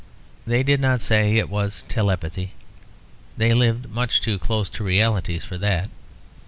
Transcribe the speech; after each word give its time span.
They 0.47 0.63
did 0.63 0.81
not 0.81 0.99
say 0.99 1.35
it 1.35 1.47
was 1.47 1.83
"telepathy"; 1.87 2.53
they 3.37 3.53
lived 3.53 3.91
much 3.91 4.19
too 4.19 4.39
close 4.39 4.67
to 4.71 4.83
realities 4.83 5.43
for 5.45 5.59
that. 5.59 5.91